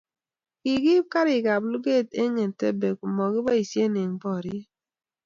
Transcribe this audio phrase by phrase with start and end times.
[0.61, 4.67] Kigiib garikab luget eng Entebbe komokiboisie eng boriet